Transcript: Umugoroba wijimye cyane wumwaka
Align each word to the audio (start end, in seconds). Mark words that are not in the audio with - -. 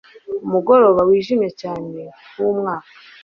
Umugoroba 0.45 1.01
wijimye 1.09 1.49
cyane 1.61 2.01
wumwaka 2.39 2.91